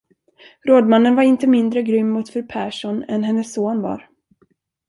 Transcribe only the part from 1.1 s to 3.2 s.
var inte mindre grym mot fru Persson